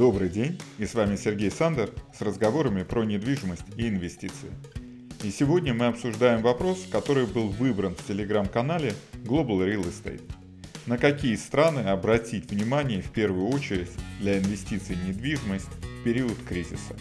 Добрый 0.00 0.30
день, 0.30 0.58
и 0.78 0.86
с 0.86 0.94
вами 0.94 1.16
Сергей 1.16 1.50
Сандер 1.50 1.90
с 2.18 2.22
разговорами 2.22 2.84
про 2.84 3.04
недвижимость 3.04 3.66
и 3.76 3.86
инвестиции. 3.86 4.48
И 5.22 5.30
сегодня 5.30 5.74
мы 5.74 5.88
обсуждаем 5.88 6.40
вопрос, 6.40 6.86
который 6.90 7.26
был 7.26 7.48
выбран 7.48 7.94
в 7.94 8.06
телеграм-канале 8.06 8.94
Global 9.24 9.58
Real 9.58 9.84
Estate. 9.84 10.22
На 10.86 10.96
какие 10.96 11.36
страны 11.36 11.80
обратить 11.80 12.50
внимание 12.50 13.02
в 13.02 13.10
первую 13.10 13.48
очередь 13.48 13.90
для 14.20 14.38
инвестиций 14.38 14.96
в 14.96 15.06
недвижимость 15.06 15.68
в 15.68 16.02
период 16.02 16.38
кризиса? 16.48 16.96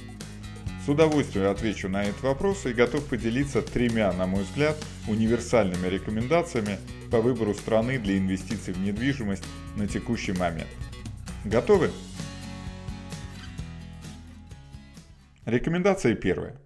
С 0.86 0.90
удовольствием 0.90 1.50
отвечу 1.50 1.88
на 1.88 2.04
этот 2.04 2.22
вопрос 2.22 2.66
и 2.66 2.74
готов 2.74 3.06
поделиться 3.06 3.62
тремя, 3.62 4.12
на 4.12 4.28
мой 4.28 4.44
взгляд, 4.44 4.76
универсальными 5.08 5.88
рекомендациями 5.88 6.78
по 7.10 7.22
выбору 7.22 7.54
страны 7.54 7.98
для 7.98 8.18
инвестиций 8.18 8.74
в 8.74 8.82
недвижимость 8.82 9.46
на 9.78 9.88
текущий 9.88 10.34
момент. 10.34 10.68
Готовы? 11.46 11.92
Рекомендация 15.46 16.16
первая. 16.16 16.60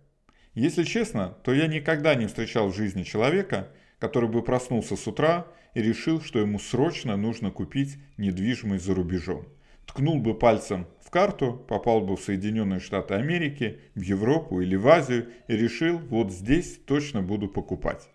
Если 0.55 0.83
честно, 0.83 1.37
то 1.43 1.53
я 1.53 1.67
никогда 1.67 2.15
не 2.15 2.27
встречал 2.27 2.69
в 2.69 2.75
жизни 2.75 3.03
человека, 3.03 3.69
который 3.99 4.29
бы 4.29 4.43
проснулся 4.43 4.95
с 4.95 5.07
утра 5.07 5.47
и 5.73 5.81
решил, 5.81 6.21
что 6.21 6.39
ему 6.39 6.59
срочно 6.59 7.15
нужно 7.15 7.51
купить 7.51 7.97
недвижимость 8.17 8.85
за 8.85 8.93
рубежом. 8.93 9.47
Ткнул 9.85 10.19
бы 10.19 10.37
пальцем 10.37 10.87
в 11.01 11.09
карту, 11.09 11.53
попал 11.53 12.01
бы 12.01 12.15
в 12.15 12.21
Соединенные 12.21 12.79
Штаты 12.79 13.15
Америки, 13.15 13.79
в 13.95 14.01
Европу 14.01 14.61
или 14.61 14.75
в 14.75 14.87
Азию 14.87 15.29
и 15.47 15.55
решил, 15.55 15.99
вот 15.99 16.31
здесь 16.31 16.79
точно 16.85 17.21
буду 17.21 17.47
покупать. 17.47 18.09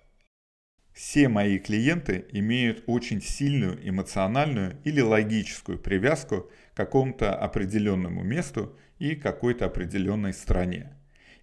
Все 0.93 1.29
мои 1.29 1.59
клиенты 1.59 2.27
имеют 2.33 2.83
очень 2.87 3.23
сильную 3.23 3.79
эмоциональную 3.89 4.79
или 4.83 5.01
логическую 5.01 5.79
привязку 5.79 6.51
к 6.73 6.77
какому-то 6.77 7.37
определенному 7.37 8.25
месту 8.25 8.77
и 8.98 9.15
какой-то 9.15 9.66
определенной 9.66 10.33
стране. 10.33 10.93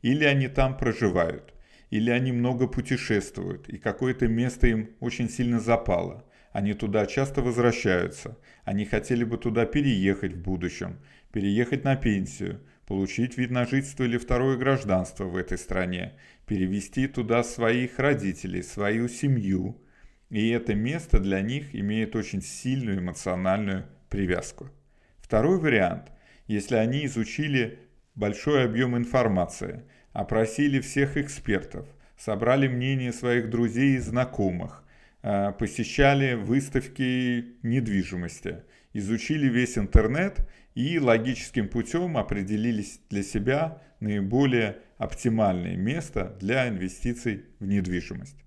Или 0.01 0.23
они 0.23 0.47
там 0.47 0.77
проживают, 0.77 1.53
или 1.89 2.09
они 2.09 2.31
много 2.31 2.67
путешествуют, 2.67 3.69
и 3.69 3.77
какое-то 3.77 4.27
место 4.27 4.67
им 4.67 4.91
очень 4.99 5.29
сильно 5.29 5.59
запало. 5.59 6.25
Они 6.51 6.73
туда 6.73 7.05
часто 7.05 7.41
возвращаются, 7.41 8.37
они 8.63 8.85
хотели 8.85 9.23
бы 9.23 9.37
туда 9.37 9.65
переехать 9.65 10.33
в 10.33 10.41
будущем, 10.41 10.99
переехать 11.31 11.83
на 11.83 11.95
пенсию, 11.95 12.61
получить 12.85 13.37
вид 13.37 13.51
на 13.51 13.65
жительство 13.65 14.03
или 14.03 14.17
второе 14.17 14.57
гражданство 14.57 15.25
в 15.25 15.35
этой 15.35 15.57
стране, 15.57 16.13
перевести 16.45 17.07
туда 17.07 17.43
своих 17.43 17.99
родителей, 17.99 18.63
свою 18.63 19.09
семью. 19.09 19.81
И 20.29 20.49
это 20.49 20.75
место 20.75 21.19
для 21.19 21.41
них 21.41 21.75
имеет 21.75 22.15
очень 22.15 22.41
сильную 22.41 22.99
эмоциональную 22.99 23.85
привязку. 24.09 24.69
Второй 25.17 25.59
вариант, 25.59 26.11
если 26.47 26.75
они 26.75 27.05
изучили 27.05 27.79
большой 28.15 28.65
объем 28.65 28.97
информации, 28.97 29.83
опросили 30.13 30.79
всех 30.79 31.17
экспертов, 31.17 31.87
собрали 32.17 32.67
мнение 32.67 33.11
своих 33.11 33.49
друзей 33.49 33.95
и 33.95 33.99
знакомых, 33.99 34.83
а, 35.21 35.51
посещали 35.51 36.35
выставки 36.35 37.57
недвижимости, 37.63 38.63
изучили 38.93 39.47
весь 39.47 39.77
интернет 39.77 40.47
и 40.73 40.99
логическим 40.99 41.67
путем 41.67 42.17
определились 42.17 43.01
для 43.09 43.23
себя 43.23 43.81
наиболее 43.99 44.77
оптимальное 44.97 45.75
место 45.75 46.37
для 46.39 46.69
инвестиций 46.69 47.45
в 47.59 47.65
недвижимость. 47.65 48.37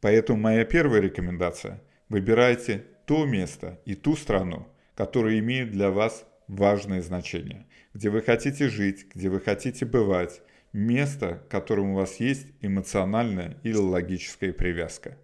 Поэтому 0.00 0.40
моя 0.40 0.64
первая 0.64 1.00
рекомендация– 1.00 1.82
выбирайте 2.10 2.84
то 3.06 3.24
место 3.24 3.80
и 3.86 3.94
ту 3.94 4.16
страну, 4.16 4.68
которые 4.94 5.38
имеют 5.38 5.70
для 5.70 5.90
вас 5.90 6.26
важное 6.50 7.00
значение, 7.00 7.66
где 7.94 8.10
вы 8.10 8.22
хотите 8.22 8.68
жить, 8.68 9.06
где 9.14 9.28
вы 9.28 9.40
хотите 9.40 9.86
бывать, 9.86 10.42
место, 10.72 11.42
к 11.46 11.48
которому 11.48 11.92
у 11.92 11.96
вас 11.96 12.16
есть 12.16 12.46
эмоциональная 12.60 13.56
или 13.62 13.76
логическая 13.76 14.52
привязка. 14.52 15.16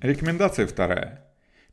Рекомендация 0.00 0.66
вторая. 0.66 1.24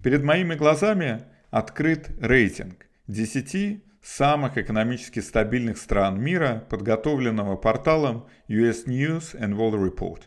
Перед 0.04 0.24
моими 0.24 0.56
глазами 0.56 1.24
открыт 1.50 2.12
рейтинг 2.22 2.86
10 3.08 3.84
самых 4.04 4.58
экономически 4.58 5.20
стабильных 5.20 5.78
стран 5.78 6.22
мира, 6.22 6.64
подготовленного 6.70 7.58
порталом 7.58 8.28
US 8.48 8.86
News 8.86 9.36
and 9.36 9.56
World 9.56 9.92
Report. 9.92 10.22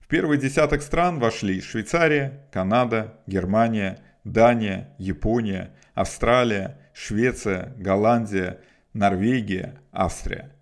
В 0.00 0.06
первый 0.06 0.38
десяток 0.38 0.82
стран 0.82 1.18
вошли 1.18 1.60
Швейцария, 1.60 2.46
Канада, 2.52 3.20
Германия, 3.26 4.00
Дания, 4.24 4.94
Япония, 4.98 5.72
Австралия, 5.94 6.78
Швеция, 6.92 7.74
Голландия, 7.76 8.60
Норвегия, 8.92 9.80
Австрия. 9.92 10.52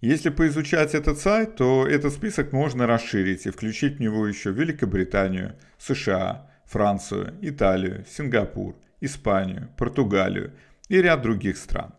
Если 0.00 0.30
поизучать 0.30 0.94
этот 0.94 1.18
сайт, 1.18 1.56
то 1.56 1.86
этот 1.86 2.14
список 2.14 2.52
можно 2.52 2.86
расширить 2.86 3.46
и 3.46 3.50
включить 3.50 3.96
в 3.96 4.00
него 4.00 4.26
еще 4.26 4.50
Великобританию, 4.50 5.56
США, 5.78 6.50
Францию, 6.64 7.34
Италию, 7.42 8.06
Сингапур, 8.08 8.76
Испанию, 9.00 9.68
Португалию 9.76 10.52
и 10.88 11.02
ряд 11.02 11.22
других 11.22 11.58
стран. 11.58 11.94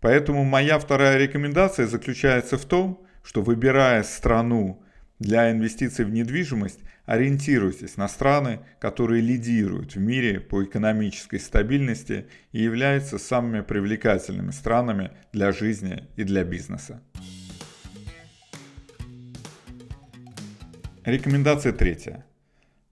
Поэтому 0.00 0.44
моя 0.44 0.78
вторая 0.78 1.18
рекомендация 1.18 1.86
заключается 1.86 2.56
в 2.56 2.64
том, 2.64 3.04
что 3.22 3.42
выбирая 3.42 4.02
страну 4.02 4.82
для 5.18 5.50
инвестиций 5.50 6.04
в 6.04 6.10
недвижимость, 6.10 6.80
ориентируйтесь 7.04 7.96
на 7.96 8.08
страны, 8.08 8.60
которые 8.78 9.22
лидируют 9.22 9.94
в 9.94 9.98
мире 9.98 10.40
по 10.40 10.64
экономической 10.64 11.38
стабильности 11.38 12.26
и 12.52 12.62
являются 12.62 13.18
самыми 13.18 13.60
привлекательными 13.62 14.50
странами 14.50 15.12
для 15.32 15.52
жизни 15.52 16.04
и 16.16 16.24
для 16.24 16.44
бизнеса. 16.44 17.02
Рекомендация 21.04 21.72
третья. 21.72 22.26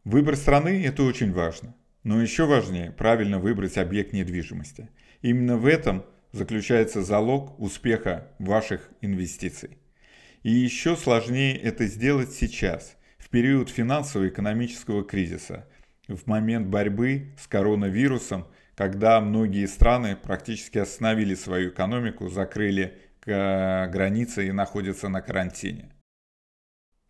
Выбор 0.05 0.37
страны– 0.37 0.85
это 0.87 1.03
очень 1.03 1.33
важно. 1.33 1.75
Но 2.05 2.21
еще 2.21 2.45
важнее 2.45 2.93
правильно 2.93 3.39
выбрать 3.39 3.79
объект 3.79 4.13
недвижимости. 4.13 4.91
Именно 5.23 5.57
в 5.57 5.67
этом 5.67 6.05
заключается 6.33 7.03
залог 7.03 7.59
успеха 7.59 8.29
ваших 8.39 8.91
инвестиций. 9.01 9.79
И 10.45 10.51
еще 10.51 10.95
сложнее 10.95 11.57
это 11.57 11.87
сделать 11.87 12.33
сейчас, 12.33 12.99
в 13.17 13.31
период 13.31 13.71
финансово-экономического 13.71 15.03
кризиса, 15.03 15.67
в 16.07 16.27
момент 16.27 16.69
борьбы 16.69 17.33
с 17.39 17.47
коронавирусом, 17.47 18.47
когда 18.75 19.23
многие 19.23 19.65
страны 19.65 20.17
практически 20.17 20.77
остановили 20.77 21.35
свою 21.35 21.71
экономику, 21.71 22.29
закрыли 22.29 22.99
границы 23.25 24.47
и 24.47 24.53
находятся 24.53 25.09
на 25.09 25.23
карантине. 25.23 25.91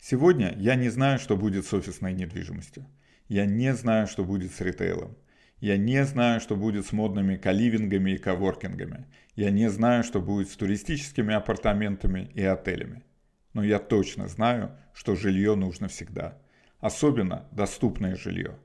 Сегодня 0.01 0.55
я 0.57 0.77
не 0.77 0.89
знаю, 0.89 1.19
что 1.19 1.37
будет 1.37 1.67
с 1.67 1.75
офисной 1.75 2.13
недвижимостью. 2.13 2.87
Я 3.27 3.47
не 3.47 3.75
знаю, 3.75 4.07
что 4.07 4.23
будет 4.23 4.53
с 4.53 4.61
ритейлом. 4.61 5.19
Я 5.59 5.77
не 5.77 6.05
знаю, 6.05 6.41
что 6.41 6.55
будет 6.55 6.87
с 6.87 6.93
модными 6.93 7.35
каливингами 7.37 8.13
и 8.13 8.19
коворкингами. 8.19 9.07
Я 9.35 9.51
не 9.51 9.69
знаю, 9.71 10.05
что 10.05 10.21
будет 10.21 10.51
с 10.51 10.57
туристическими 10.57 11.35
апартаментами 11.35 12.31
и 12.33 12.45
отелями 12.45 13.03
но 13.55 13.65
я 13.65 13.79
точно 13.79 14.29
знаю, 14.29 14.73
что 14.93 15.17
жилье 15.17 15.55
нужно 15.55 15.89
всегда. 15.89 16.39
Особенно 16.81 17.49
доступное 17.51 18.15
жилье. 18.15 18.59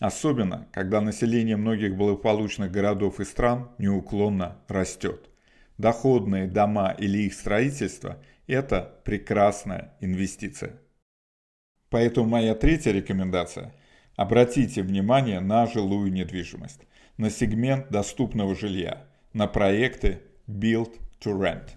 Особенно, 0.00 0.68
когда 0.72 1.00
население 1.00 1.56
многих 1.56 1.96
благополучных 1.96 2.70
городов 2.70 3.20
и 3.20 3.24
стран 3.24 3.70
неуклонно 3.78 4.58
растет. 4.68 5.30
Доходные 5.78 6.46
дома 6.46 6.94
или 6.98 7.18
их 7.18 7.34
строительство– 7.34 8.18
это 8.46 9.00
прекрасная 9.04 9.94
инвестиция. 10.00 10.80
Поэтому 11.88 12.28
моя 12.28 12.54
третья 12.54 12.92
рекомендация– 12.92 13.74
обратите 14.16 14.82
внимание 14.82 15.40
на 15.40 15.66
жилую 15.66 16.12
недвижимость, 16.12 16.80
на 17.16 17.30
сегмент 17.30 17.90
доступного 17.90 18.54
жилья, 18.54 19.06
на 19.32 19.46
проекты 19.46 20.22
Build 20.46 20.98
to 21.20 21.38
Rent. 21.38 21.70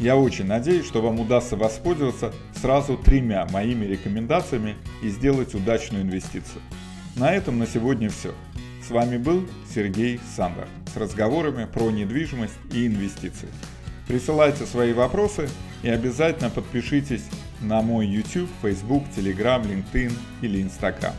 Я 0.00 0.16
очень 0.16 0.46
надеюсь, 0.46 0.86
что 0.86 1.02
вам 1.02 1.18
удастся 1.18 1.56
воспользоваться 1.56 2.32
сразу 2.54 2.96
тремя 2.96 3.46
моими 3.50 3.84
рекомендациями 3.84 4.76
и 5.02 5.08
сделать 5.08 5.54
удачную 5.54 6.04
инвестицию. 6.04 6.62
На 7.16 7.32
этом 7.32 7.58
на 7.58 7.66
сегодня 7.66 8.08
все. 8.08 8.32
С 8.86 8.90
вами 8.90 9.16
был 9.16 9.44
Сергей 9.74 10.20
Сандер 10.36 10.68
с 10.94 10.96
разговорами 10.96 11.64
про 11.64 11.90
недвижимость 11.90 12.54
и 12.72 12.86
инвестиции. 12.86 13.48
Присылайте 14.06 14.66
свои 14.66 14.92
вопросы 14.92 15.48
и 15.82 15.88
обязательно 15.88 16.48
подпишитесь 16.48 17.24
на 17.60 17.82
мой 17.82 18.06
YouTube, 18.06 18.48
Facebook, 18.62 19.02
Telegram, 19.16 19.60
LinkedIn 19.62 20.12
или 20.42 20.62
Instagram. 20.62 21.12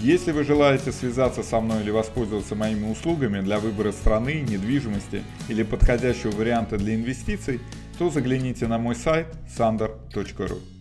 Если 0.00 0.32
вы 0.32 0.44
желаете 0.44 0.92
связаться 0.92 1.42
со 1.42 1.60
мной 1.60 1.82
или 1.82 1.90
воспользоваться 1.90 2.54
моими 2.54 2.90
услугами 2.90 3.40
для 3.40 3.58
выбора 3.58 3.92
страны, 3.92 4.40
недвижимости 4.48 5.22
или 5.48 5.62
подходящего 5.62 6.30
варианта 6.30 6.78
для 6.78 6.94
инвестиций, 6.94 7.60
то 8.00 8.08
загляните 8.08 8.66
на 8.66 8.78
мой 8.78 8.94
сайт 8.94 9.26
sander.ru. 9.58 10.79